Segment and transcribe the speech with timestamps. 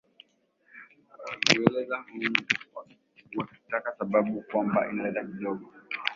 [1.67, 2.33] uzela huumm
[3.37, 5.73] wakitaja sababu kwamba inaleta kidogo